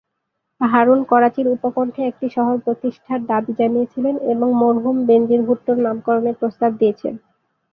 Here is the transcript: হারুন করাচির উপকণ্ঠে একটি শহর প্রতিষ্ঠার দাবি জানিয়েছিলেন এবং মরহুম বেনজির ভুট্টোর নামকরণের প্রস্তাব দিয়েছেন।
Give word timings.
হারুন 0.61 0.99
করাচির 1.11 1.47
উপকণ্ঠে 1.47 2.01
একটি 2.05 2.27
শহর 2.35 2.55
প্রতিষ্ঠার 2.65 3.21
দাবি 3.25 3.51
জানিয়েছিলেন 3.59 4.15
এবং 4.33 4.47
মরহুম 4.61 4.97
বেনজির 5.07 5.41
ভুট্টোর 5.47 5.77
নামকরণের 5.85 6.35
প্রস্তাব 6.41 6.71
দিয়েছেন। 6.79 7.13